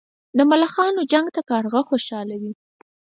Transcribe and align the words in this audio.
د 0.37 0.39
ملخانو 0.51 1.01
جنګ 1.11 1.27
ته 1.35 1.41
کارغه 1.49 1.81
خوشاله 1.89 2.35
وي. 2.41 2.53